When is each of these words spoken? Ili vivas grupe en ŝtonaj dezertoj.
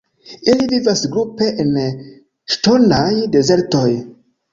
Ili 0.51 0.63
vivas 0.69 1.03
grupe 1.15 1.49
en 1.63 1.77
ŝtonaj 2.55 3.11
dezertoj. 3.37 3.85